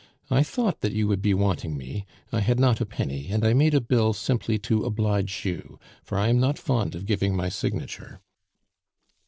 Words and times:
I 0.31 0.41
thought 0.41 0.81
that 0.81 0.93
you 0.93 1.07
would 1.07 1.21
be 1.21 1.35
wanting 1.35 1.77
me; 1.77 2.07
I 2.31 2.39
had 2.39 2.59
not 2.59 2.81
a 2.81 2.87
penny, 2.87 3.27
and 3.27 3.45
I 3.45 3.53
made 3.53 3.75
a 3.75 3.79
bill 3.79 4.13
simply 4.13 4.57
to 4.57 4.83
oblige 4.83 5.45
you, 5.45 5.77
for 6.03 6.17
I 6.17 6.29
am 6.29 6.39
not 6.39 6.57
fond 6.57 6.95
of 6.95 7.05
giving 7.05 7.35
my 7.35 7.49
signature." 7.49 8.19